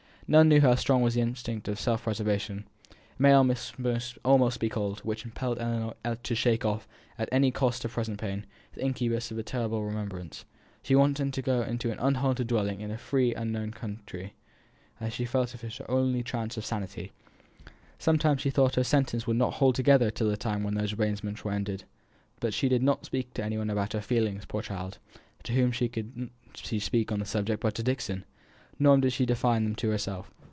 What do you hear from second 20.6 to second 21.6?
when all these arrangements were